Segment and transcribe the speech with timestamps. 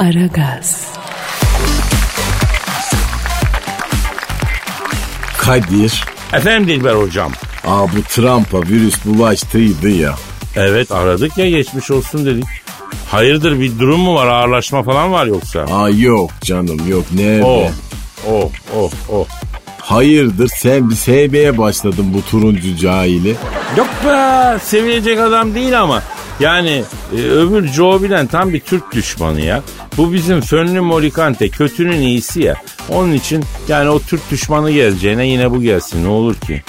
[0.00, 0.86] Aragaz,
[5.38, 6.04] Kadir.
[6.32, 7.32] Efendim Dilber hocam.
[7.66, 10.14] Aa bu Trump'a virüs bulaştıydı ya.
[10.56, 12.44] Evet aradık ya geçmiş olsun dedik.
[13.10, 15.60] Hayırdır bir durum mu var ağırlaşma falan var yoksa?
[15.60, 17.44] Aa yok canım yok nerede?
[17.44, 17.70] Oh
[18.30, 19.26] oh oh oh.
[19.80, 23.36] Hayırdır sen bir sevmeye başladın bu turuncu cahili.
[23.76, 26.02] Yok be sevilecek adam değil ama
[26.40, 26.82] yani
[27.16, 29.62] e, öbür Joe Biden tam bir Türk düşmanı ya.
[29.96, 32.54] Bu bizim Fönlü Morikante kötünün iyisi ya.
[32.88, 36.62] Onun için yani o Türk düşmanı geleceğine yine bu gelsin ne olur ki.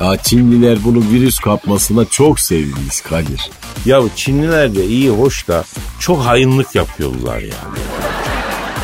[0.00, 3.50] Aa Çinliler bunu virüs kapmasına çok sevinmiş Kadir.
[3.84, 5.64] Ya Çinliler de iyi hoş da
[6.00, 7.78] çok hayınlık yapıyorlar yani.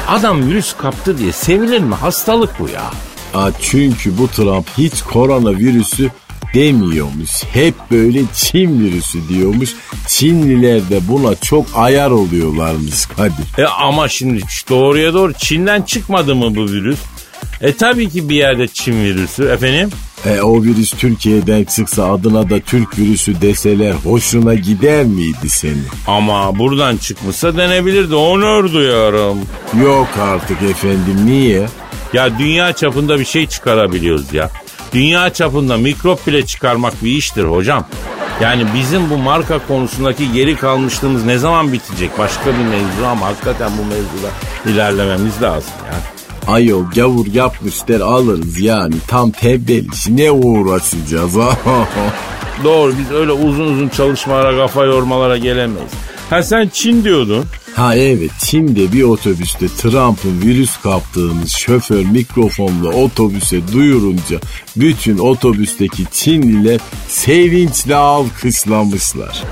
[0.08, 1.94] Adam virüs kaptı diye sevilir mi?
[1.94, 2.90] Hastalık bu ya.
[3.34, 6.10] Aa çünkü bu Trump hiç koronavirüsü
[6.54, 7.30] demiyormuş.
[7.52, 9.70] Hep böyle Çin virüsü diyormuş.
[10.08, 13.58] Çinliler de buna çok ayar oluyorlarmış Kadir.
[13.58, 16.98] E ama şimdi doğruya doğru Çin'den çıkmadı mı bu virüs?
[17.60, 19.90] E tabii ki bir yerde Çin virüsü efendim.
[20.26, 25.82] E o virüs Türkiye'den çıksa adına da Türk virüsü deseler hoşuna gider miydi seni?
[26.06, 28.14] Ama buradan çıkmışsa denebilirdi.
[28.14, 29.38] Onur duyuyorum.
[29.84, 31.66] Yok artık efendim niye?
[32.12, 34.50] Ya dünya çapında bir şey çıkarabiliyoruz ya.
[34.92, 37.84] Dünya çapında mikrop bile çıkarmak bir iştir hocam.
[38.40, 42.18] Yani bizim bu marka konusundaki geri kalmışlığımız ne zaman bitecek?
[42.18, 44.30] Başka bir mevzu ama hakikaten bu mevzuda
[44.66, 46.20] ilerlememiz lazım yani.
[46.56, 51.36] Ayol gavur yapmışlar alırız yani tam tembel işi ne uğraşacağız
[52.64, 55.90] Doğru biz öyle uzun uzun çalışmalara kafa yormalara gelemeyiz.
[56.30, 57.44] Ha sen Çin diyordun.
[57.74, 64.40] Ha evet Çin'de bir otobüste Trump'ın virüs kaptığını şoför mikrofonla otobüse duyurunca
[64.76, 69.42] bütün otobüsteki Çinliler sevinçle alkışlamışlar.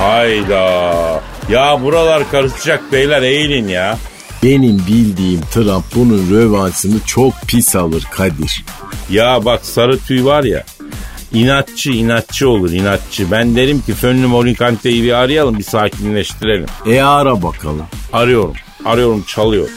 [0.00, 1.22] Hayda.
[1.50, 3.98] Ya buralar karışacak beyler eğilin ya.
[4.42, 8.64] Benim bildiğim Trump bunun rövanşını çok pis alır Kadir.
[9.10, 10.64] Ya bak sarı tüy var ya.
[11.32, 13.30] İnatçı inatçı olur inatçı.
[13.30, 16.66] Ben derim ki Fönlü Morinkante'yi bir arayalım bir sakinleştirelim.
[16.86, 17.86] E ara bakalım.
[18.12, 18.54] Arıyorum.
[18.84, 19.68] Arıyorum çalıyor.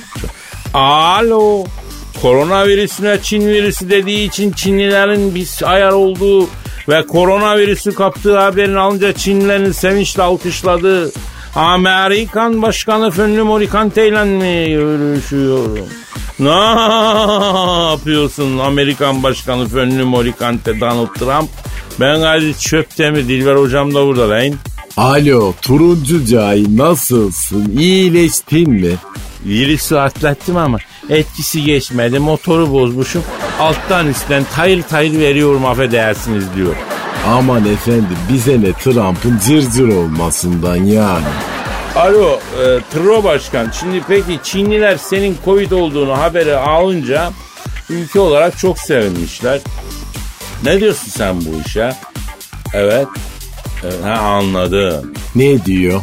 [0.74, 1.64] Alo.
[2.22, 6.48] Koronavirüsüne Çin virüsü dediği için Çinlilerin bir ayar olduğu
[6.90, 11.12] ve koronavirüsü kaptığı haberini alınca Çinlilerin sevinçle alkışladığı
[11.56, 15.88] Amerikan Başkanı Fönlü Morikante ile mi görüşüyorum?
[16.44, 21.50] Ne yapıyorsun Amerikan Başkanı Fönlü Morikante Donald Trump?
[22.00, 24.54] Ben Halit Çöptemir, Dilber Hocam da burada lan.
[24.98, 28.92] Alo turuncu cahil nasılsın iyileştin mi?
[29.46, 30.78] Virüsü atlattım ama
[31.10, 32.20] etkisi geçmedi.
[32.20, 33.24] Motoru bozmuşum.
[33.60, 36.76] Alttan üstten tayır tayır veriyorum affedersiniz diyor.
[37.28, 41.26] Aman efendim bize ne Trump'ın cırcır olmasından yani.
[41.96, 47.32] Alo e, Tro Başkan şimdi peki Çinliler senin Covid olduğunu haberi alınca
[47.90, 49.60] ülke olarak çok sevinmişler.
[50.64, 51.94] Ne diyorsun sen bu işe?
[52.74, 53.08] Evet.
[53.84, 55.14] evet ha, anladım.
[55.36, 56.02] Ne diyor?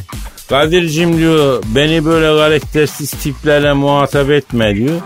[0.48, 5.00] Kadir'cim diyor beni böyle karaktersiz tiplerle muhatap etme diyor.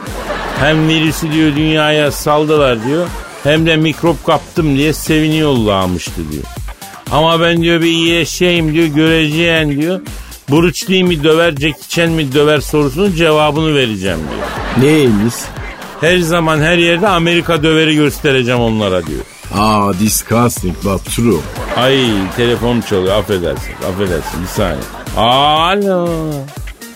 [0.60, 3.06] Hem virüsü diyor dünyaya saldılar diyor.
[3.42, 6.44] Hem de mikrop kaptım diye seviniyorlarmıştı diyor.
[7.12, 10.00] Ama ben diyor bir iyileşeyim diyor göreceğin diyor.
[10.50, 14.88] Bruce Lee mi döver Jackie Chan mi döver sorusunun cevabını vereceğim diyor.
[14.90, 15.34] Neymiş?
[16.00, 19.20] Her zaman her yerde Amerika döveri göstereceğim onlara diyor.
[19.54, 21.40] Aa disgusting but true.
[21.76, 22.06] Ay
[22.36, 24.82] telefon çalıyor affedersin affedersin bir saniye.
[25.16, 26.08] Alo.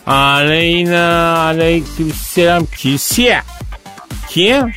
[0.06, 3.42] Aleyna aleykümselam kisiye.
[4.28, 4.72] Kim?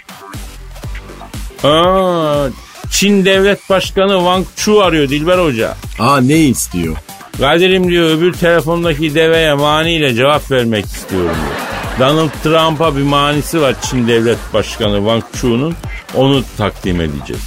[1.64, 2.48] Aa,
[2.92, 5.76] Çin Devlet Başkanı Wang Chu arıyor Dilber Hoca.
[6.00, 6.96] Aa ne istiyor?
[7.38, 12.10] Kadir'im diyor öbür telefondaki deveye maniyle cevap vermek istiyorum diyor.
[12.10, 15.76] Donald Trump'a bir manisi var Çin Devlet Başkanı Wang Chu'nun.
[16.16, 17.42] Onu takdim edeceğiz.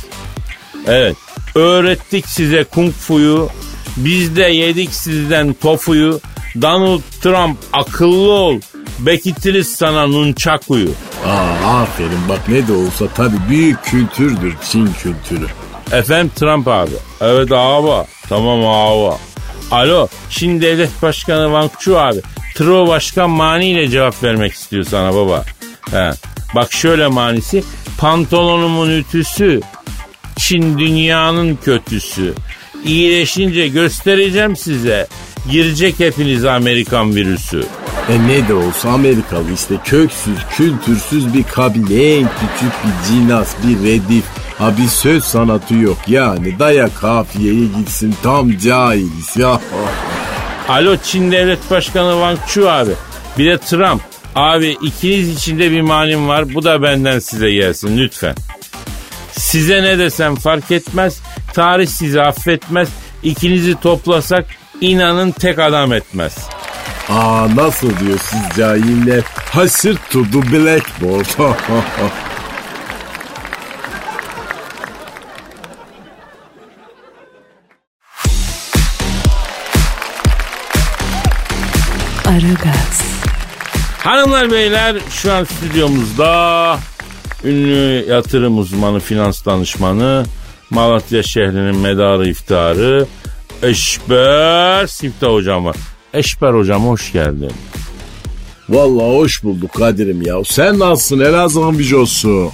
[0.87, 1.17] Evet.
[1.55, 3.49] Öğrettik size kung fu'yu.
[3.97, 6.21] Biz de yedik sizden tofuyu.
[6.63, 8.61] Donald Trump akıllı ol.
[8.99, 10.91] Bekitiriz sana nunchakuyu.
[11.27, 15.47] Aa aferin bak ne de olsa tabii büyük kültürdür Çin kültürü.
[15.93, 16.91] Efendim Trump abi.
[17.21, 18.07] Evet abi.
[18.29, 19.17] Tamam abi.
[19.75, 20.09] Alo.
[20.31, 22.21] Çin Devlet Başkanı Chu abi.
[22.55, 25.45] Tro Başkan maniyle cevap vermek istiyor sana baba.
[25.91, 26.11] He.
[26.55, 27.65] Bak şöyle manisi.
[27.99, 29.61] Pantolonumun ütüsü.
[30.37, 32.35] Çin dünyanın kötüsü.
[32.85, 35.07] İyileşince göstereceğim size.
[35.51, 37.65] Girecek hepiniz Amerikan virüsü.
[38.09, 43.89] E ne de olsa Amerikalı işte köksüz, kültürsüz bir kabile, en küçük bir cinas, bir
[43.89, 44.25] redif.
[44.65, 49.61] Ha bir söz sanatı yok yani daya kafiyeye gitsin tam cahiliz ya.
[50.69, 52.91] Alo Çin Devlet Başkanı Wang Chu abi.
[53.39, 54.03] Bir de Trump.
[54.35, 56.55] Abi ikiniz içinde bir manim var.
[56.55, 58.35] Bu da benden size gelsin lütfen.
[59.33, 61.21] Size ne desem fark etmez.
[61.53, 62.89] Tarih sizi affetmez.
[63.23, 64.47] İkinizi toplasak
[64.81, 66.37] inanın tek adam etmez.
[67.09, 69.23] Aa nasıl diyor siz cahiller?
[69.51, 71.27] Hasır to the blackboard.
[82.29, 83.03] Aragaz,
[83.99, 86.79] Hanımlar beyler şu an stüdyomuzda
[87.45, 90.25] ünlü yatırım uzmanı, finans danışmanı,
[90.71, 93.07] Malatya şehrinin medarı iftarı
[93.63, 95.77] Eşber Siftah hocam var.
[96.15, 97.53] Eşber hocam hoş geldin.
[98.69, 100.37] Vallahi hoş bulduk Kadir'im ya.
[100.45, 102.51] Sen nasılsın Elazığ'ın bicosu?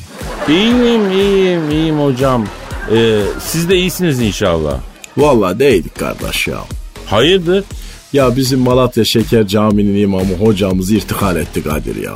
[0.49, 2.47] İyiyim iyiyim iyiyim hocam.
[2.95, 4.79] Ee, siz de iyisiniz inşallah.
[5.17, 6.59] Vallahi değildik kardeş ya.
[7.07, 7.65] Hayırdır?
[8.13, 12.13] Ya bizim Malatya Şeker Camii'nin imamı hocamız irtikal etti Kadir ya.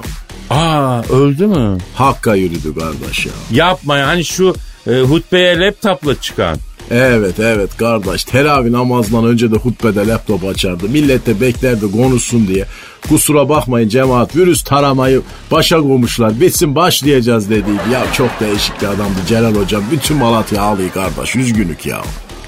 [0.51, 1.79] Aa öldü mü?
[1.95, 3.33] Hakka yürüdü kardeş ya.
[3.51, 4.55] Yapma ya hani şu
[4.87, 6.57] e, hutbeye laptopla çıkan.
[6.91, 10.89] Evet evet kardeş teravih namazından önce de hutbede laptop açardı.
[10.89, 12.67] Millet de beklerdi konuşsun diye.
[13.09, 16.41] Kusura bakmayın cemaat virüs taramayı başa koymuşlar.
[16.41, 17.81] Bitsin başlayacağız dediydi.
[17.93, 19.83] Ya çok değişik bir adamdı Celal hocam.
[19.93, 21.37] Bütün Malatya ağlıyor kardeş.
[21.37, 22.03] Üzgünük ya.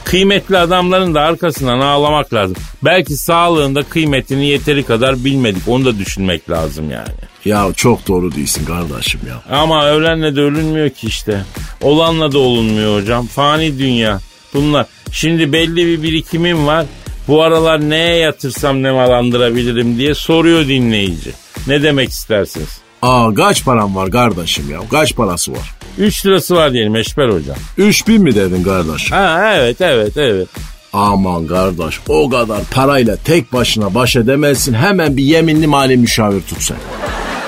[0.06, 2.56] Kıymetli adamların da arkasından ağlamak lazım.
[2.84, 5.68] Belki sağlığında kıymetini yeteri kadar bilmedik.
[5.68, 7.14] Onu da düşünmek lazım yani.
[7.44, 9.56] Ya çok doğru değilsin kardeşim ya.
[9.58, 11.44] Ama ölenle de ölünmüyor ki işte.
[11.82, 13.26] Olanla da olunmuyor hocam.
[13.26, 14.20] Fani dünya.
[14.54, 14.86] Bunlar.
[15.12, 16.86] Şimdi belli bir birikimim var.
[17.28, 21.30] Bu aralar neye yatırsam ne malandırabilirim diye soruyor dinleyici.
[21.66, 22.85] Ne demek istersiniz?
[23.02, 24.78] Aa kaç param var kardeşim ya?
[24.90, 25.74] Kaç parası var?
[25.98, 27.56] 3 lirası var diyelim Eşber hocam.
[27.78, 29.12] 3000 mi dedin kardeş?
[29.12, 30.48] Ha evet evet evet.
[30.92, 34.74] Aman kardeş o kadar parayla tek başına baş edemezsin.
[34.74, 36.76] Hemen bir yeminli mali müşavir tut sen.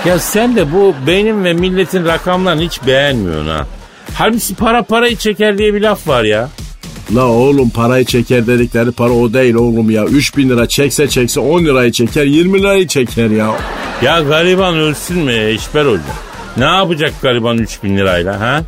[0.07, 3.67] Ya sen de bu benim ve milletin rakamlarını hiç beğenmiyorsun ha.
[4.15, 6.49] Halbuki para parayı çeker diye bir laf var ya.
[7.15, 10.05] La oğlum parayı çeker dedikleri para o değil oğlum ya.
[10.05, 13.57] 3000 lira çekse çekse 10 lirayı çeker 20 lirayı çeker ya.
[14.03, 16.03] Ya gariban ölsün mü Eşber Hoca?
[16.57, 18.63] Ne yapacak gariban 3000 lirayla ha?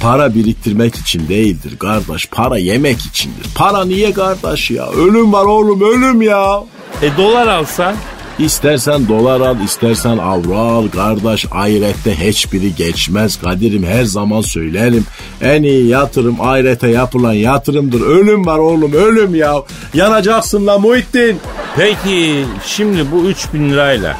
[0.00, 2.26] Para biriktirmek için değildir kardeş.
[2.26, 3.46] Para yemek içindir.
[3.54, 4.90] Para niye kardeş ya?
[4.90, 6.62] Ölüm var oğlum ölüm ya.
[7.02, 7.94] E dolar alsan?
[8.38, 11.46] İstersen dolar al, istersen avro al kardeş.
[11.52, 13.40] Ahirette hiçbiri geçmez.
[13.40, 15.06] Kadir'im her zaman söylerim.
[15.40, 18.00] En iyi yatırım ahirete yapılan yatırımdır.
[18.00, 19.54] Ölüm var oğlum ölüm ya.
[19.94, 21.38] Yanacaksın la Muhittin.
[21.76, 24.16] Peki şimdi bu 3000 lirayla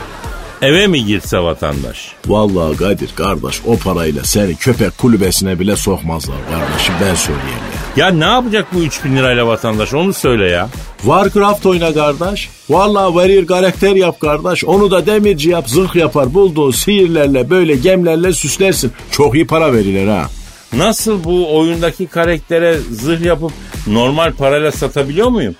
[0.62, 2.12] eve mi girse vatandaş?
[2.26, 7.63] Vallahi Kadir kardeş o parayla seni köpek kulübesine bile sokmazlar kardeşim ben söyleyeyim
[7.96, 8.08] ya.
[8.08, 10.68] Ne yapacak bu 3000 lirayla vatandaş onu söyle ya.
[11.02, 12.48] Warcraft oyna kardeş.
[12.70, 14.64] Vallahi warrior karakter yap kardeş.
[14.64, 16.34] Onu da demirci yap zırh yapar.
[16.34, 18.92] Bulduğun sihirlerle böyle gemlerle süslersin.
[19.10, 20.26] Çok iyi para verirler ha.
[20.72, 23.52] Nasıl bu oyundaki karaktere zırh yapıp
[23.86, 25.54] normal parayla satabiliyor muyum?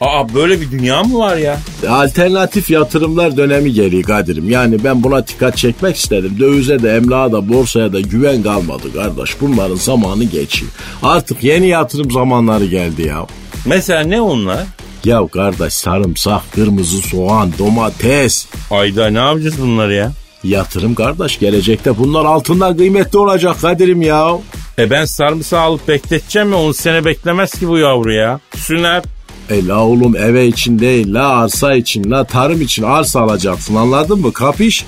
[0.00, 1.58] Aa böyle bir dünya mı var ya?
[1.88, 4.50] Alternatif yatırımlar dönemi geliyor Kadir'im.
[4.50, 6.36] Yani ben buna dikkat çekmek istedim.
[6.40, 9.40] Dövize de emlağa da borsaya da güven kalmadı kardeş.
[9.40, 10.72] Bunların zamanı geçiyor.
[11.02, 13.26] Artık yeni yatırım zamanları geldi ya.
[13.66, 14.64] Mesela ne onlar?
[15.04, 18.46] Ya kardeş sarımsak, kırmızı soğan, domates.
[18.70, 20.12] Ayda ne yapacağız bunları ya?
[20.44, 24.30] Yatırım kardeş gelecekte bunlar altından kıymetli olacak Kadir'im ya.
[24.78, 28.40] E ben sarımsağı alıp bekleteceğim ya 10 sene beklemez ki bu yavru ya.
[28.56, 29.02] Süner.
[29.50, 34.20] E la oğlum eve için değil la arsa için la tarım için arsa alacaksın anladın
[34.20, 34.84] mı kapiş?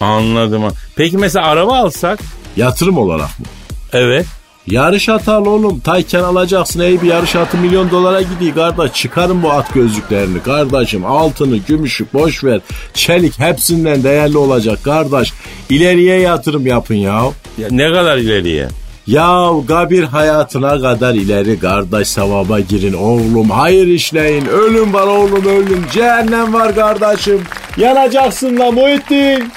[0.00, 0.62] Anladım.
[0.62, 0.68] ha.
[0.96, 2.18] Peki mesela araba alsak?
[2.56, 3.46] Yatırım olarak mı?
[3.92, 4.26] Evet.
[4.66, 5.80] Yarış atı al oğlum.
[5.80, 6.80] Tayken alacaksın.
[6.80, 8.92] Ey bir yarış atı milyon dolara gidiyor kardeş.
[8.92, 11.04] Çıkarın bu at gözlüklerini kardeşim.
[11.04, 12.60] Altını, gümüşü boş ver.
[12.94, 15.32] Çelik hepsinden değerli olacak kardeş.
[15.70, 17.22] İleriye yatırım yapın ya.
[17.58, 18.68] Ya ne kadar ileriye?
[19.10, 23.50] Ya kabir hayatına kadar ileri kardeş sevaba girin oğlum.
[23.50, 24.46] Hayır işleyin.
[24.46, 25.86] Ölüm var oğlum ölüm.
[25.92, 27.42] Cehennem var kardeşim.
[27.76, 29.52] Yanacaksın la Muhittin.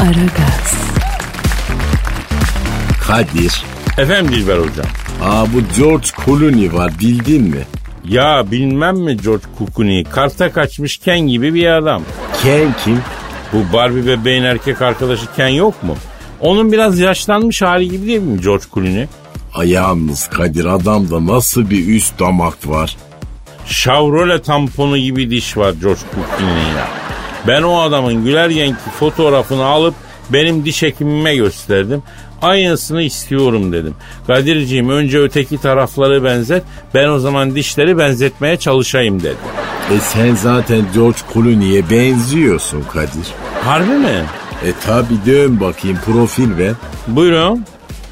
[0.00, 0.74] Aragaz,
[3.06, 3.64] Kadir.
[3.98, 4.86] Efendim Dilber hocam.
[5.24, 7.64] Aa bu George Clooney var bildin mi?
[8.08, 9.44] Ya bilmem mi George
[9.76, 12.02] Clooney karta kaçmış Ken gibi bir adam.
[12.42, 13.00] Ken kim?
[13.52, 15.96] Bu Barbie bebeğin erkek arkadaşı Ken yok mu?
[16.40, 19.06] Onun biraz yaşlanmış hali gibi değil mi George Clooney?
[19.54, 22.96] Ay yalnız Kadir adamda nasıl bir üst damak var.
[23.66, 26.88] Chevrolet tamponu gibi diş var George Clooney'in ya.
[27.46, 29.94] Ben o adamın güler yenki fotoğrafını alıp
[30.30, 32.02] benim diş hekimime gösterdim.
[32.44, 33.94] Aynısını istiyorum dedim.
[34.26, 36.62] Kadir'ciğim önce öteki tarafları benzet.
[36.94, 39.36] Ben o zaman dişleri benzetmeye çalışayım dedim.
[39.96, 43.26] E sen zaten George Clooney'e benziyorsun Kadir.
[43.64, 44.24] Harbi mi?
[44.66, 46.72] E tabi dön bakayım profil ver.
[47.06, 47.64] Buyurun.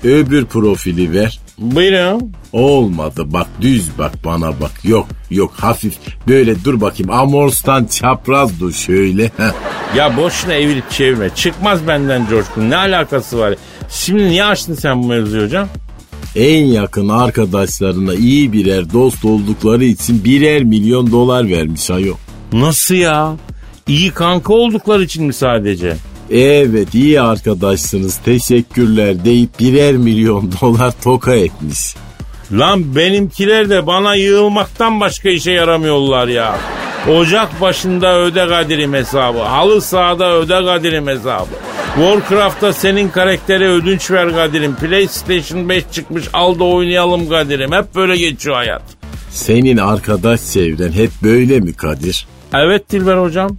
[0.04, 1.40] Öbür profili ver.
[1.58, 2.32] Buyurun.
[2.52, 4.70] Olmadı bak düz bak bana bak.
[4.84, 5.94] Yok yok hafif
[6.28, 7.10] böyle dur bakayım.
[7.10, 9.30] Amors'tan çapraz dur şöyle.
[9.96, 11.30] Ya boşuna evirip çevirme.
[11.34, 12.70] Çıkmaz benden Clooney.
[12.70, 13.54] Ne alakası var?
[13.90, 15.68] Şimdi niye açtın sen bu mevzuyu hocam?
[16.36, 22.16] En yakın arkadaşlarına iyi birer dost oldukları için birer milyon dolar vermiş ayol.
[22.52, 23.36] Nasıl ya?
[23.88, 25.96] İyi kanka oldukları için mi sadece?
[26.30, 31.94] Evet iyi arkadaşsınız teşekkürler deyip birer milyon dolar toka etmiş.
[32.52, 36.56] Lan benimkiler de bana yığılmaktan başka işe yaramıyorlar ya.
[37.18, 39.38] Ocak başında öde Kadir'im hesabı.
[39.38, 41.46] Halı sahada öde Kadir'im hesabı.
[41.94, 44.74] Warcraft'ta senin karaktere ödünç ver Kadir'im.
[44.74, 47.72] PlayStation 5 çıkmış al da oynayalım Kadir'im.
[47.72, 48.82] Hep böyle geçiyor hayat.
[49.30, 52.26] Senin arkadaş çevren hep böyle mi Kadir?
[52.54, 53.50] Evet Dilber hocam.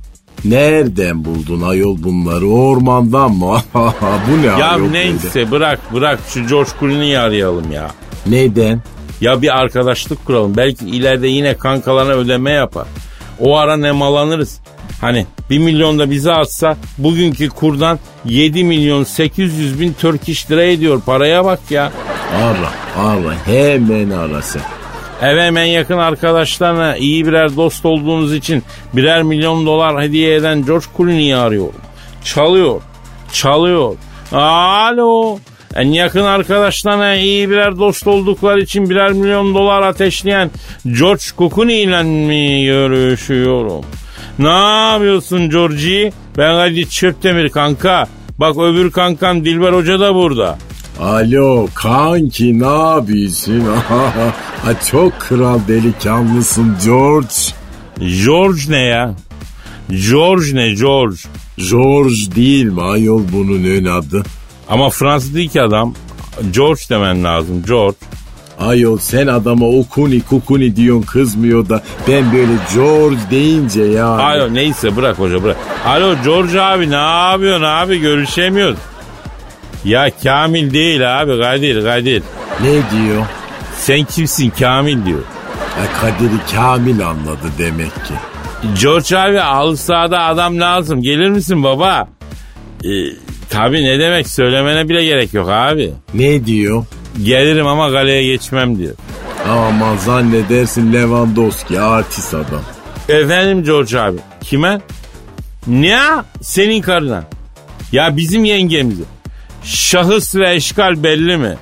[0.46, 2.46] Nereden buldun ayol bunları?
[2.48, 3.58] Ormandan mı?
[3.74, 5.52] Bu ne Ya ayol neyse böyle?
[5.52, 7.92] bırak bırak şu George Clooney'i arayalım ya.
[8.26, 8.82] Neden?
[9.22, 10.58] Ya bir arkadaşlık kuralım.
[10.58, 12.88] Belki ileride yine kankalarına ödeme yapar.
[13.40, 14.60] O ara nemalanırız.
[15.02, 21.02] Hani 1 milyon da bize atsa bugünkü kurdan 7 milyon 800 bin Turkish lira ediyor.
[21.06, 21.92] Paraya bak ya.
[22.36, 24.62] Ara ara hemen ara sen.
[25.22, 28.64] Evet en yakın arkadaşlarına iyi birer dost olduğunuz için
[28.94, 31.82] birer milyon dolar hediye eden George Clooney'i arıyorum.
[32.24, 32.82] Çalıyor.
[33.34, 33.96] Çalıyor.
[34.32, 35.38] Alo.
[35.76, 40.52] En yakın arkadaşlarına iyi birer dost oldukları için birer milyon dolar ateşleyen
[41.00, 43.86] George Clooney ile mi görüşüyorum?
[44.40, 46.12] Ne yapıyorsun Georgie?
[46.38, 48.08] Ben hadi Çöptemir kanka.
[48.38, 50.58] Bak öbür kankam Dilber Hoca da burada.
[51.00, 53.62] Alo kanki ne yapıyorsun?
[54.66, 57.36] ha, çok kral delikanlısın George.
[58.26, 59.16] George ne ya?
[60.10, 61.18] George ne George?
[61.70, 64.24] George değil mi ayol bunun ön adı?
[64.70, 65.94] Ama Fransız değil ki adam.
[66.52, 67.64] George demen lazım.
[67.68, 67.98] George.
[68.60, 74.08] Ayol sen adama okuni kukuni diyorsun kızmıyor da ben böyle George deyince ya.
[74.08, 75.58] Alo neyse bırak hoca bırak.
[75.86, 76.96] Alo George abi ne
[77.30, 78.78] yapıyorsun abi görüşemiyoruz.
[79.86, 82.24] Ya Kamil değil abi Kadir Kadir.
[82.62, 83.26] Ne diyor?
[83.78, 85.20] Sen kimsin Kamil diyor.
[85.80, 88.14] Ya Kadir'i Kamil anladı demek ki.
[88.82, 92.08] George abi halı sahada adam lazım gelir misin baba?
[92.84, 92.88] Ee,
[93.54, 95.92] tabii ne demek söylemene bile gerek yok abi.
[96.14, 96.86] Ne diyor?
[97.24, 98.94] Gelirim ama kaleye geçmem diyor.
[99.50, 102.62] Ama zannedersin Lewandowski artist adam.
[103.10, 104.18] Efendim George abi.
[104.42, 104.82] Kime?
[105.68, 106.00] Ne?
[106.42, 107.24] Senin karına.
[107.92, 109.04] Ya bizim yengemize.
[109.64, 111.58] Şahıs ve eşkal belli mi?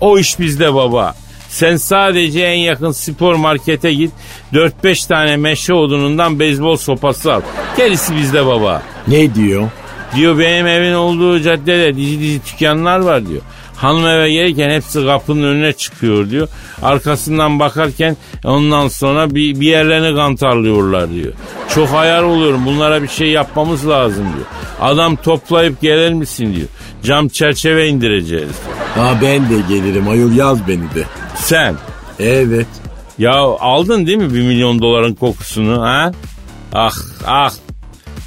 [0.00, 1.14] O iş bizde baba.
[1.48, 4.10] Sen sadece en yakın spor markete git.
[4.52, 7.40] 4-5 tane meşe odunundan beyzbol sopası al.
[7.76, 8.82] Gerisi bizde baba.
[9.08, 9.68] Ne diyor?
[10.14, 13.40] Diyor benim evin olduğu caddede dizi dizi dükkanlar var diyor.
[13.76, 16.48] Hanım eve gelirken hepsi kapının önüne çıkıyor diyor.
[16.82, 21.32] Arkasından bakarken ondan sonra bir, bir yerlerini kantarlıyorlar diyor.
[21.74, 24.46] Çok hayal oluyorum bunlara bir şey yapmamız lazım diyor.
[24.80, 26.68] Adam toplayıp gelir misin diyor.
[27.04, 28.52] Cam çerçeve indireceğiz.
[28.94, 31.04] Ha ben de gelirim ayol yaz beni de.
[31.36, 31.74] Sen
[32.18, 32.66] Evet.
[33.18, 36.12] ya aldın değil mi bir milyon doların kokusunu ha?
[36.72, 36.92] Ah
[37.26, 37.52] ah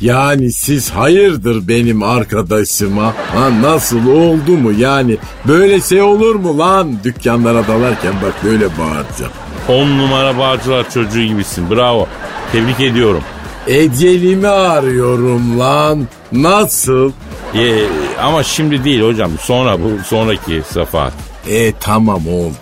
[0.01, 3.05] Yani siz hayırdır benim arkadaşıma?
[3.05, 5.17] Ha nasıl oldu mu yani?
[5.47, 6.97] Böyle şey olur mu lan?
[7.03, 9.31] Dükkanlara dalarken bak böyle bağıracağım.
[9.69, 12.07] on numara bağcılar çocuğu gibisin bravo.
[12.51, 13.21] Tebrik ediyorum.
[13.67, 16.07] Ecelimi arıyorum lan.
[16.31, 17.11] Nasıl?
[17.55, 17.83] Ee,
[18.21, 21.11] ama şimdi değil hocam sonra bu sonraki safa.
[21.49, 22.55] E tamam oldu.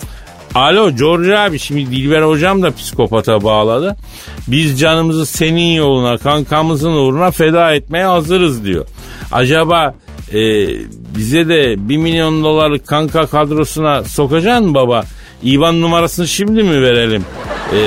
[0.55, 3.95] Alo George abi şimdi Dilber hocam da psikopata bağladı.
[4.47, 8.85] Biz canımızı senin yoluna kankamızın uğruna feda etmeye hazırız diyor.
[9.31, 9.95] Acaba
[10.33, 10.67] e,
[11.17, 15.03] bize de 1 milyon dolarlık kanka kadrosuna sokacaksın baba?
[15.43, 17.25] İvan numarasını şimdi mi verelim?
[17.73, 17.79] E,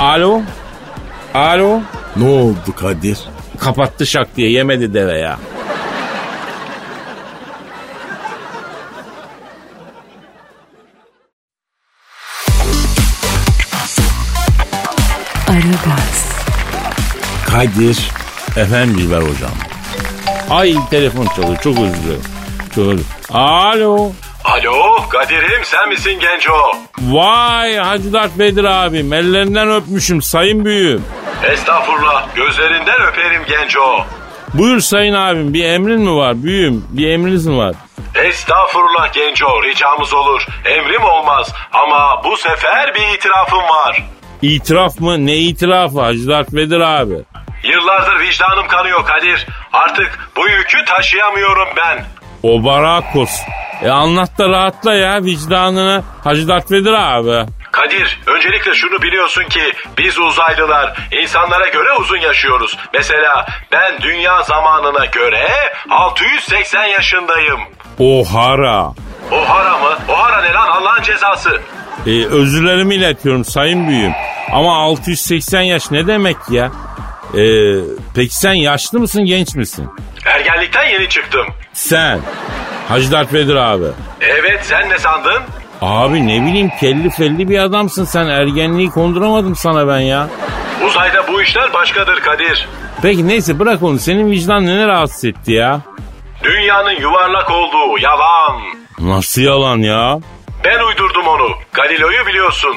[0.00, 0.40] alo?
[1.34, 1.80] Alo?
[2.16, 3.18] Ne oldu Kadir?
[3.58, 5.38] Kapattı şak diye yemedi deve ya.
[15.52, 16.26] Aragaz,
[17.50, 18.10] Kadir.
[18.56, 19.50] Efendim Dilber hocam.
[20.50, 22.22] Ay telefon çalıyor çok özür dilerim.
[22.74, 24.12] Çok özür Alo.
[24.44, 26.72] Alo Kadir'im sen misin genco?
[27.00, 31.04] Vay Hacı Dert Bedir abim ellerinden öpmüşüm sayın büyüğüm.
[31.52, 34.04] Estağfurullah gözlerinden öperim genco.
[34.54, 37.74] Buyur sayın abim bir emrin mi var büyüğüm bir emriniz mi var?
[38.14, 40.46] Estağfurullah Genco ricamız olur.
[40.64, 44.04] Emrim olmaz ama bu sefer bir itirafım var.
[44.42, 45.26] İtiraf mı?
[45.26, 47.14] Ne itirafı Hacı Dert Vedir abi?
[47.62, 49.46] Yıllardır vicdanım kanıyor Kadir.
[49.72, 52.04] Artık bu yükü taşıyamıyorum ben.
[52.42, 53.30] O Barakos.
[53.82, 57.50] E anlat da rahatla ya vicdanını Hacı Dert Vedir abi.
[57.72, 59.60] Kadir, öncelikle şunu biliyorsun ki
[59.98, 62.78] biz uzaylılar insanlara göre uzun yaşıyoruz.
[62.94, 65.48] Mesela ben dünya zamanına göre
[65.90, 67.60] 680 yaşındayım.
[67.98, 68.92] Ohara.
[69.30, 69.98] Ohara mı?
[70.08, 71.60] Ohara ne lan Allah'ın cezası?
[72.06, 74.12] E, özürlerimi iletiyorum sayın büyüğüm.
[74.52, 76.70] Ama 680 yaş ne demek ya?
[77.34, 77.42] E,
[78.14, 79.88] peki sen yaşlı mısın genç misin?
[80.26, 81.46] Ergenlikten yeni çıktım.
[81.72, 82.20] Sen.
[82.88, 83.84] Hacı Dert Vedir abi.
[84.20, 85.42] Evet sen ne sandın?
[85.80, 90.28] Abi ne bileyim kelli felli bir adamsın sen ergenliği konduramadım sana ben ya.
[90.86, 92.68] Uzayda bu işler başkadır Kadir.
[93.02, 95.80] Peki neyse bırak onu senin vicdan ne rahatsız etti ya?
[96.44, 98.60] Dünyanın yuvarlak olduğu yalan.
[98.98, 100.18] Nasıl yalan ya?
[100.64, 101.48] Ben uydurdum onu.
[101.72, 102.76] Galileo'yu biliyorsun.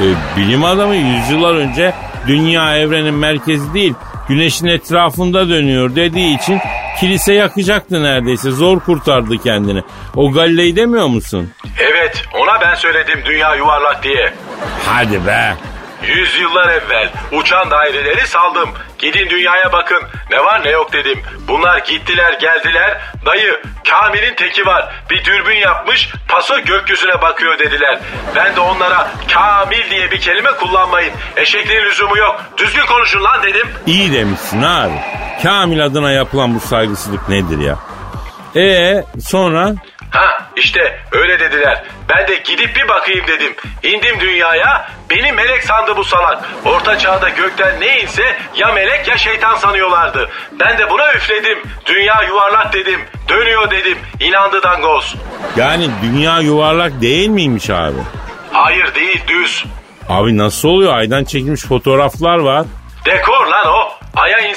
[0.00, 0.06] E,
[0.36, 1.94] bilim adamı yüzyıllar önce
[2.26, 3.94] dünya evrenin merkezi değil
[4.28, 6.60] güneşin etrafında dönüyor dediği için
[7.00, 9.82] kilise yakacaktı neredeyse zor kurtardı kendini.
[10.16, 11.52] O Galilei demiyor musun?
[11.78, 14.34] Evet ona ben söyledim dünya yuvarlak diye.
[14.86, 15.54] Hadi be.
[16.06, 18.70] Yüzyıllar evvel uçan daireleri saldım.
[18.98, 20.02] Gidin dünyaya bakın.
[20.30, 21.20] Ne var ne yok dedim.
[21.48, 23.00] Bunlar gittiler geldiler.
[23.26, 24.88] Dayı Kamil'in teki var.
[25.10, 27.98] Bir dürbün yapmış paso gökyüzüne bakıyor dediler.
[28.36, 31.12] Ben de onlara Kamil diye bir kelime kullanmayın.
[31.36, 32.40] Eşekliğin lüzumu yok.
[32.56, 33.68] Düzgün konuşun lan dedim.
[33.86, 34.92] İyi demişsin abi.
[35.42, 37.76] Kamil adına yapılan bu saygısızlık nedir ya?
[38.56, 39.72] E sonra?
[40.10, 41.84] Ha işte öyle dediler.
[42.08, 43.54] Ben de gidip bir bakayım dedim.
[43.82, 44.90] İndim dünyaya.
[45.10, 46.44] Beni melek sandı bu salak.
[46.64, 50.30] Orta çağda gökten ne inse ya melek ya şeytan sanıyorlardı.
[50.60, 51.58] Ben de buna üfledim.
[51.86, 53.00] Dünya yuvarlak dedim.
[53.28, 53.98] Dönüyor dedim.
[54.20, 55.14] İnandı dangoz.
[55.56, 57.98] Yani dünya yuvarlak değil miymiş abi?
[58.52, 59.64] Hayır değil düz.
[60.08, 60.94] Abi nasıl oluyor?
[60.96, 62.64] Aydan çekilmiş fotoğraflar var.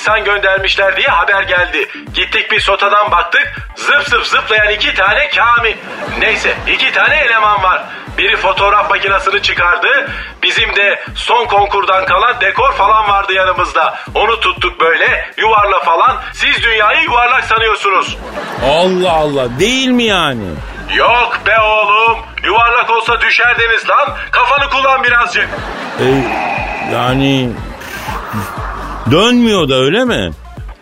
[0.01, 1.87] İnsan göndermişler diye haber geldi.
[2.13, 3.53] Gittik bir sotadan baktık.
[3.75, 5.75] Zıp zıp zıplayan iki tane Kamil.
[6.19, 7.83] Neyse iki tane eleman var.
[8.17, 10.11] Biri fotoğraf makinesini çıkardı.
[10.43, 13.99] Bizim de son konkurdan kalan dekor falan vardı yanımızda.
[14.15, 16.21] Onu tuttuk böyle yuvarla falan.
[16.33, 18.17] Siz dünyayı yuvarlak sanıyorsunuz.
[18.65, 20.49] Allah Allah değil mi yani?
[20.95, 22.17] Yok be oğlum.
[22.43, 24.17] Yuvarlak olsa düşerdiniz lan.
[24.31, 25.49] Kafanı kullan birazcık.
[25.99, 26.05] E,
[26.93, 27.49] yani
[29.11, 30.31] dönmüyor da öyle mi?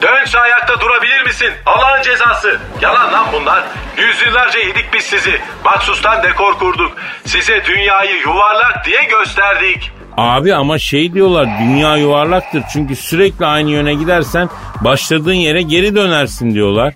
[0.01, 1.49] Dönse ayakta durabilir misin?
[1.65, 2.57] Allah'ın cezası.
[2.81, 3.63] Yalan lan bunlar.
[3.97, 5.39] Yüzyıllarca yedik biz sizi.
[5.65, 6.91] Maksustan dekor kurduk.
[7.25, 9.91] Size dünyayı yuvarlak diye gösterdik.
[10.17, 14.49] Abi ama şey diyorlar dünya yuvarlaktır çünkü sürekli aynı yöne gidersen
[14.81, 16.93] başladığın yere geri dönersin diyorlar.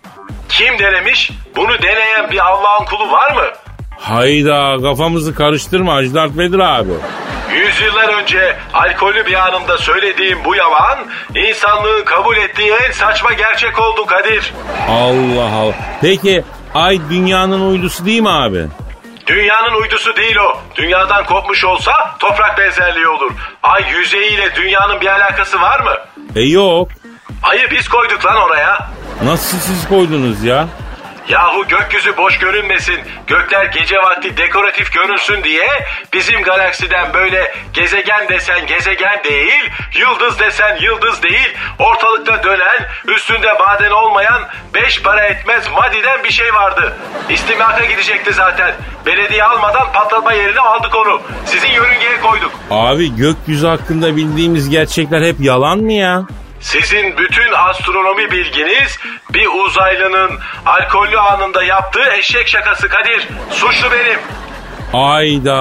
[0.50, 1.32] Kim denemiş?
[1.56, 3.44] Bunu deneyen bir Allah'ın kulu var mı?
[4.00, 6.92] Hayda kafamızı karıştırma Hacı Dert Vedir abi.
[7.54, 11.00] Yüzyıllar önce alkolü bir anımda söylediğim bu yalan
[11.36, 14.54] insanlığın kabul ettiği en saçma gerçek oldu Kadir.
[14.90, 15.74] Allah Allah.
[16.02, 16.44] Peki
[16.76, 18.66] ay dünyanın uydusu değil mi abi?
[19.28, 20.58] Dünyanın uydusu değil o.
[20.76, 23.32] Dünyadan kopmuş olsa toprak benzerliği olur.
[23.64, 25.94] Ay yüzeyiyle dünyanın bir alakası var mı?
[26.36, 26.90] E yok.
[27.44, 28.90] Ayı biz koyduk lan oraya.
[29.24, 30.68] Nasıl siz koydunuz ya?
[31.30, 35.68] Yahu gökyüzü boş görünmesin, gökler gece vakti dekoratif görünsün diye
[36.14, 39.64] bizim galaksiden böyle gezegen desen gezegen değil,
[40.00, 44.42] yıldız desen yıldız değil, ortalıkta dönen, üstünde maden olmayan,
[44.74, 46.98] beş para etmez madiden bir şey vardı.
[47.30, 48.76] İstimlaka gidecekti zaten.
[49.06, 51.22] Belediye almadan patlatma yerine aldık onu.
[51.46, 52.52] Sizin yörüngeye koyduk.
[52.72, 56.24] Abi gökyüzü hakkında bildiğimiz gerçekler hep yalan mı ya?
[56.64, 58.98] Sizin bütün astronomi bilginiz
[59.34, 63.28] bir uzaylının alkollü anında yaptığı eşek şakası Kadir.
[63.52, 64.20] Suçlu benim.
[64.94, 65.58] Ayda.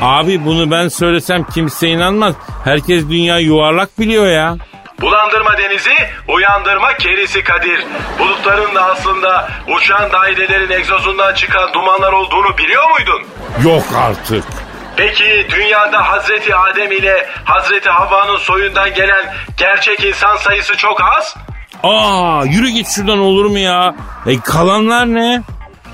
[0.00, 2.34] Abi bunu ben söylesem kimse inanmaz.
[2.64, 4.56] Herkes dünya yuvarlak biliyor ya.
[5.00, 5.94] Bulandırma denizi,
[6.28, 7.84] uyandırma kerisi Kadir.
[8.18, 13.22] Bulutların da aslında uçan dairelerin egzozundan çıkan dumanlar olduğunu biliyor muydun?
[13.64, 14.44] Yok artık.
[14.96, 21.36] Peki dünyada Hazreti Adem ile Hazreti Havva'nın soyundan gelen gerçek insan sayısı çok az?
[21.82, 23.94] Aa yürü git şuradan olur mu ya?
[24.26, 25.42] E kalanlar ne?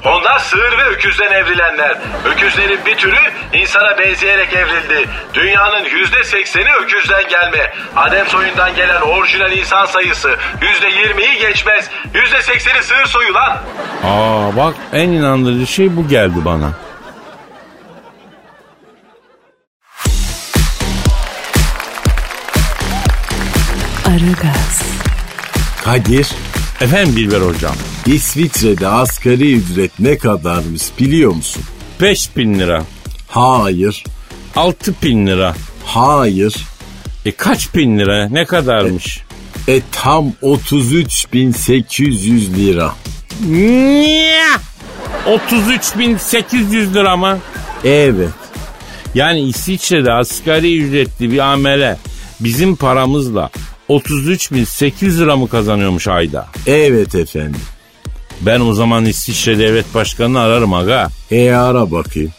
[0.04, 1.96] Onlar sığır ve öküzden evrilenler.
[2.24, 3.16] Öküzlerin bir türü
[3.52, 5.08] insana benzeyerek evrildi.
[5.34, 7.72] Dünyanın yüzde sekseni öküzden gelme.
[7.96, 11.90] Adem soyundan gelen orijinal insan sayısı yüzde yirmiyi geçmez.
[12.14, 13.56] Yüzde sekseni sığır soyu lan.
[14.04, 16.70] Aa bak en inandırıcı şey bu geldi bana.
[24.08, 24.82] Aragaz,
[25.84, 26.28] Kadir
[26.80, 27.74] Efendim Dilber hocam.
[28.06, 31.62] İsviçre'de asgari ücret ne kadarmış biliyor musun?
[32.00, 32.84] 5 bin lira.
[33.28, 34.04] Hayır.
[34.56, 35.54] 6 bin lira.
[35.84, 36.56] Hayır.
[37.26, 38.28] E kaç bin lira?
[38.28, 39.20] Ne kadarmış?
[39.68, 42.92] E tam 33.800 lira.
[43.48, 44.42] Niye?
[45.26, 47.38] 33.800 lira mı?
[47.84, 48.28] Evet.
[49.14, 51.98] Yani İsviçre'de asgari ücretli bir amele
[52.40, 53.50] bizim paramızla
[53.88, 56.46] 33.800 lira mı kazanıyormuş ayda?
[56.66, 57.60] Evet efendim.
[58.40, 61.08] Ben o zaman İsviçre Devlet Başkanı'nı ararım aga.
[61.30, 62.32] E ara bakayım.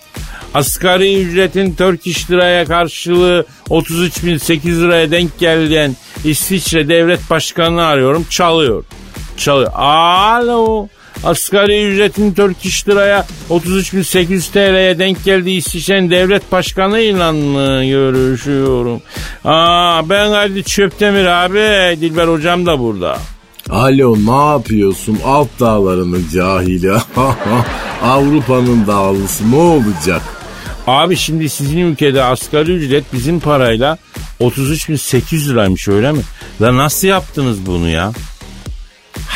[0.53, 8.25] Asgari ücretin Turkish liraya karşılığı 33.800 liraya denk gelen İsviçre Devlet Başkanı'nı arıyorum.
[8.29, 8.83] Çalıyor.
[9.37, 9.71] Çalıyor.
[9.75, 10.87] Alo.
[11.23, 19.01] Asgari ücretin Turkish liraya 33.800 TL'ye denk geldiği İsviçre'nin devlet başkanıyla mı görüşüyorum?
[19.45, 22.01] Aa ben Hadi Çöptemir abi.
[22.01, 23.17] Dilber hocam da burada.
[23.69, 26.91] Alo ne yapıyorsun alt dağlarının cahili.
[28.03, 30.21] Avrupa'nın dağlısı ne olacak?
[30.87, 33.97] Abi şimdi sizin ülkede asgari ücret bizim parayla
[34.39, 36.21] 33.800 liraymış öyle mi?
[36.61, 38.11] La nasıl yaptınız bunu ya?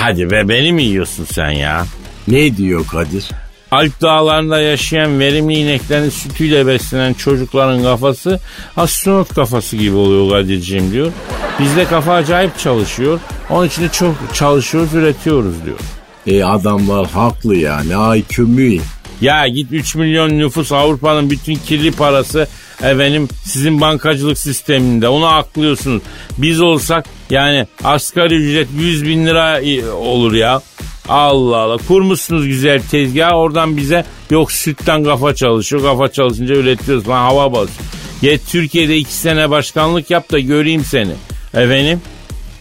[0.03, 1.85] Hadi be beni mi yiyorsun sen ya?
[2.27, 3.29] Ne diyor Kadir?
[3.71, 8.39] Alp dağlarında yaşayan verimli ineklerin sütüyle beslenen çocukların kafası
[8.77, 11.11] astronot kafası gibi oluyor Kadir'ciğim diyor.
[11.59, 13.19] Bizde kafa acayip çalışıyor.
[13.49, 15.79] Onun için de çok çalışıyoruz, üretiyoruz diyor.
[16.27, 18.83] E adamlar haklı yani IQ mühim.
[19.21, 22.47] Ya git 3 milyon nüfus Avrupa'nın bütün kirli parası
[22.81, 26.01] efendim sizin bankacılık sisteminde onu aklıyorsunuz.
[26.37, 29.61] Biz olsak yani asgari ücret 100 bin lira
[29.95, 30.61] olur ya.
[31.09, 37.21] Allah Allah kurmuşsunuz güzel tezgah oradan bize yok sütten kafa çalışıyor kafa çalışınca üretiyoruz falan
[37.21, 37.87] hava basıyor.
[38.21, 41.11] Git Türkiye'de iki sene başkanlık yap da göreyim seni.
[41.53, 42.01] Efendim?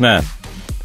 [0.01, 0.21] Ne?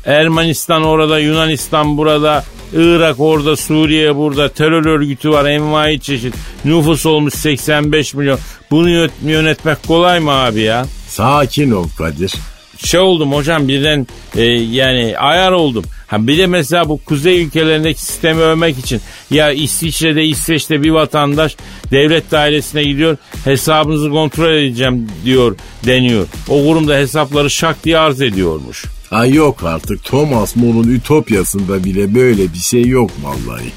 [0.05, 6.35] Ermenistan orada Yunanistan burada Irak orada, Suriye burada, terör örgütü var, envai çeşit.
[6.65, 8.39] Nüfus olmuş 85 milyon.
[8.71, 10.85] Bunu yönetmek kolay mı abi ya?
[11.07, 12.33] Sakin ol Kadir.
[12.77, 15.83] Şey oldum hocam birden e, yani ayar oldum.
[16.07, 21.55] Ha bir de mesela bu kuzey ülkelerindeki sistemi övmek için ya İsviçre'de İsveç'te bir vatandaş
[21.91, 26.27] devlet dairesine gidiyor hesabınızı kontrol edeceğim diyor deniyor.
[26.49, 28.85] O kurumda hesapları şak diye arz ediyormuş.
[29.11, 33.71] Ay yok artık Thomas More'un Ütopyası'nda bile böyle bir şey yok vallahi.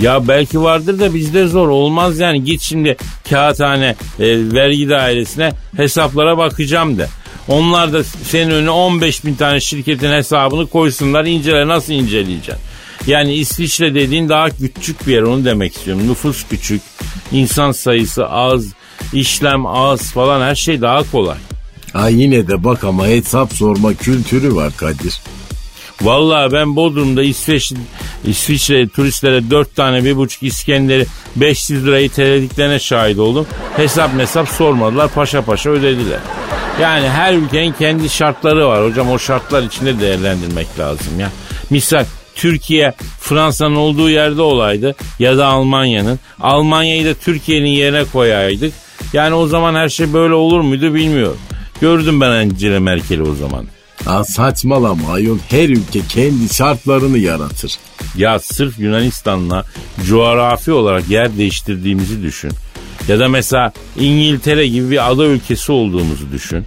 [0.00, 2.96] Ya belki vardır da bizde zor olmaz yani git şimdi
[3.30, 7.08] kağıthane e, vergi dairesine hesaplara bakacağım de.
[7.48, 12.64] Onlar da senin önüne 15 bin tane şirketin hesabını koysunlar incele nasıl inceleyeceksin?
[13.06, 16.08] Yani İsviçre dediğin daha küçük bir yer onu demek istiyorum.
[16.08, 16.82] Nüfus küçük,
[17.32, 18.64] insan sayısı az,
[19.12, 21.36] işlem az falan her şey daha kolay.
[21.92, 25.20] Ha yine de bak ama hesap sorma kültürü var Kadir.
[26.02, 27.72] Vallahi ben Bodrum'da İsveç,
[28.26, 31.06] İsviçre turistlere dört tane bir buçuk İskender'i
[31.36, 33.46] 500 lirayı telediklerine şahit oldum.
[33.76, 36.20] Hesap mesap sormadılar paşa paşa ödediler.
[36.80, 41.30] Yani her ülkenin kendi şartları var hocam o şartlar içinde değerlendirmek lazım ya.
[41.70, 46.18] Misal Türkiye Fransa'nın olduğu yerde olaydı ya da Almanya'nın.
[46.40, 48.72] Almanya'yı da Türkiye'nin yerine koyaydık.
[49.12, 51.38] Yani o zaman her şey böyle olur muydu bilmiyorum.
[51.80, 53.66] Gördüm ben Angela Merkel'i o zaman.
[54.04, 57.72] Ha saçmalama ayol her ülke kendi şartlarını yaratır.
[58.16, 59.64] Ya sırf Yunanistan'la
[60.06, 62.50] coğrafi olarak yer değiştirdiğimizi düşün.
[63.08, 66.64] Ya da mesela İngiltere gibi bir ada ülkesi olduğumuzu düşün.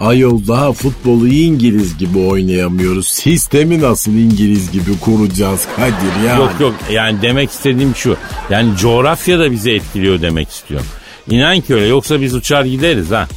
[0.00, 3.06] Ayol daha futbolu İngiliz gibi oynayamıyoruz.
[3.08, 6.40] Sistemi nasıl İngiliz gibi kuracağız Kadir yani.
[6.40, 8.16] Yok yok yani demek istediğim şu.
[8.50, 10.86] Yani coğrafya da bizi etkiliyor demek istiyorum.
[11.30, 13.28] İnan ki öyle yoksa biz uçar gideriz ha.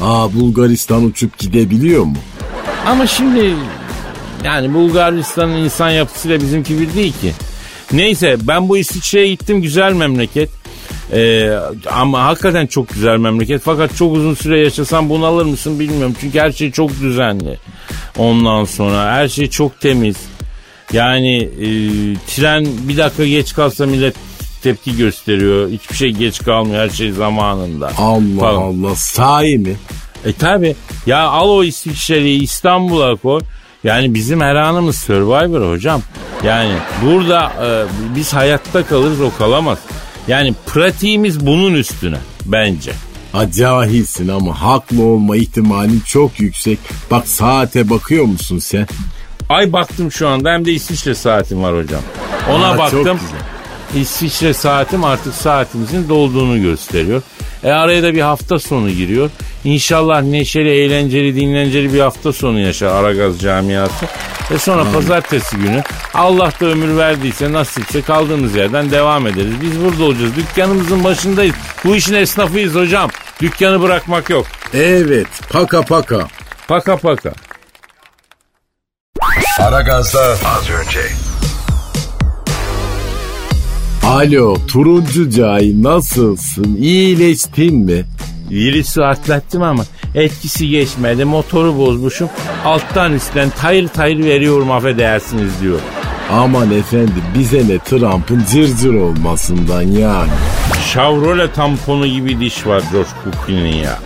[0.00, 2.16] Aa Bulgaristan uçup gidebiliyor mu?
[2.86, 3.54] Ama şimdi
[4.44, 7.32] yani Bulgaristan'ın insan yapısıyla bizimki bir değil ki.
[7.92, 10.50] Neyse ben bu İsviçre'ye gittim güzel memleket.
[11.12, 11.50] Ee,
[11.92, 13.62] ama hakikaten çok güzel memleket.
[13.62, 16.14] Fakat çok uzun süre yaşasam bunalır mısın bilmiyorum.
[16.20, 17.58] Çünkü her şey çok düzenli.
[18.18, 20.16] Ondan sonra her şey çok temiz.
[20.92, 21.68] Yani e,
[22.26, 24.14] tren bir dakika geç kalsa millet
[24.62, 25.70] tepki gösteriyor.
[25.70, 26.82] Hiçbir şey geç kalmıyor.
[26.84, 27.92] Her şey zamanında.
[27.98, 28.62] Allah Falan.
[28.62, 29.76] Allah sahi mi?
[30.24, 33.40] E tabi ya al o İsviçre'yi İstanbul'a koy.
[33.84, 36.02] Yani bizim her anımız Survivor hocam.
[36.44, 36.72] Yani
[37.04, 37.68] burada e,
[38.16, 39.78] biz hayatta kalırız o kalamaz.
[40.28, 42.92] Yani pratiğimiz bunun üstüne bence.
[43.32, 46.78] Ha cahilsin ama haklı olma ihtimalin çok yüksek.
[47.10, 48.86] Bak saate bakıyor musun sen?
[49.48, 52.02] Ay baktım şu anda hem de İsviçre saatim var hocam.
[52.50, 53.18] Ona Aa, baktım.
[53.96, 57.22] İsviçre saatim artık saatimizin dolduğunu gösteriyor.
[57.64, 59.30] E araya da bir hafta sonu giriyor.
[59.64, 64.06] İnşallah neşeli, eğlenceli, dinlenceli bir hafta sonu yaşar Aragaz camiası.
[64.54, 65.82] E sonra pazartesi günü
[66.14, 69.54] Allah da ömür verdiyse nasipse kaldığımız yerden devam ederiz.
[69.62, 70.36] Biz burada olacağız.
[70.36, 71.54] Dükkanımızın başındayız.
[71.84, 73.10] Bu işin esnafıyız hocam.
[73.40, 74.46] Dükkanı bırakmak yok.
[74.74, 76.28] Evet paka paka.
[76.68, 77.32] Paka paka.
[79.60, 81.23] Aragaz'da Az önce.
[84.06, 86.76] Alo turuncu cahil nasılsın?
[86.80, 88.04] İyileştin mi?
[88.50, 91.24] Virüsü atlattım ama etkisi geçmedi.
[91.24, 92.28] Motoru bozmuşum.
[92.64, 95.78] Alttan üstten tayır tayır veriyorum affedersiniz diyor.
[96.32, 100.30] Aman efendim bize ne Trump'ın cırcır olmasından yani.
[100.92, 103.08] Chevrolet tamponu gibi diş var George
[103.46, 103.98] Clooney'nin ya.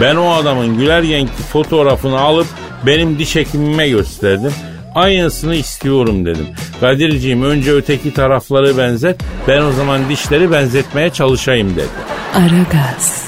[0.00, 2.46] Ben o adamın güler renkli fotoğrafını alıp
[2.86, 4.52] benim diş hekimime gösterdim.
[4.98, 6.46] Aynısını istiyorum dedim.
[6.80, 9.20] Kadirciğim önce öteki tarafları benzet.
[9.48, 11.88] Ben o zaman dişleri benzetmeye çalışayım dedi.
[12.34, 13.27] Aragaz.